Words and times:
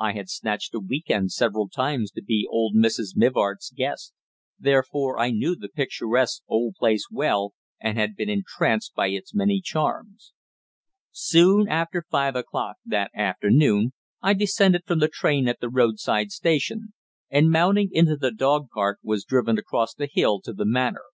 I 0.00 0.14
had 0.14 0.28
snatched 0.28 0.74
a 0.74 0.80
week 0.80 1.08
end 1.10 1.30
several 1.30 1.68
times 1.68 2.10
to 2.16 2.22
be 2.24 2.44
old 2.50 2.74
Mrs. 2.74 3.14
Mivart's 3.14 3.70
guest; 3.70 4.12
therefore 4.58 5.16
I 5.20 5.30
knew 5.30 5.54
the 5.54 5.68
picturesque 5.68 6.42
old 6.48 6.74
place 6.74 7.06
well, 7.08 7.54
and 7.78 7.96
had 7.96 8.16
been 8.16 8.28
entranced 8.28 8.96
by 8.96 9.10
its 9.10 9.32
many 9.32 9.60
charms. 9.60 10.32
Soon 11.12 11.68
after 11.68 12.04
five 12.10 12.34
o'clock 12.34 12.78
that 12.84 13.12
afternoon 13.14 13.92
I 14.20 14.34
descended 14.34 14.86
from 14.86 14.98
the 14.98 15.06
train 15.06 15.46
at 15.46 15.60
the 15.60 15.68
roadside 15.70 16.32
station, 16.32 16.92
and, 17.30 17.48
mounting 17.48 17.90
into 17.92 18.16
the 18.16 18.32
dog 18.32 18.70
cart, 18.74 18.98
was 19.04 19.22
driven 19.22 19.56
across 19.56 19.94
the 19.94 20.08
hill 20.12 20.40
to 20.40 20.52
the 20.52 20.66
Manor. 20.66 21.04